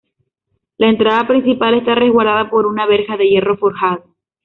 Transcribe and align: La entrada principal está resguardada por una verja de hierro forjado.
La 0.79 0.87
entrada 0.89 1.27
principal 1.27 1.75
está 1.75 1.93
resguardada 1.93 2.49
por 2.49 2.65
una 2.65 2.87
verja 2.87 3.17
de 3.17 3.27
hierro 3.29 3.55
forjado. 3.59 4.03